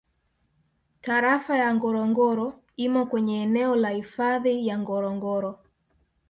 Tarafa 1.01 1.57
ya 1.57 1.69
Ngorongoro 1.75 2.53
imo 2.77 3.05
kwenye 3.05 3.43
eneo 3.43 3.75
la 3.75 3.89
Hifadhi 3.89 4.67
ya 4.67 4.79
Ngorongoro 4.79 5.59